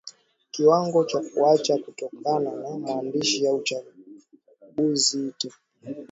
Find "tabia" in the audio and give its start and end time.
5.31-5.95